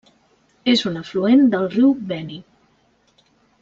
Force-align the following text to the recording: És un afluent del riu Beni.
És 0.73 0.81
un 0.91 0.97
afluent 1.03 1.45
del 1.53 1.69
riu 1.77 1.93
Beni. 2.15 2.43